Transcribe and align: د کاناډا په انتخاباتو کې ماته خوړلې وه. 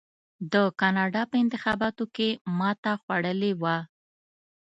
د 0.53 0.55
کاناډا 0.79 1.21
په 1.31 1.35
انتخاباتو 1.43 2.03
کې 2.15 2.29
ماته 2.57 2.91
خوړلې 3.01 3.51
وه. 3.61 3.77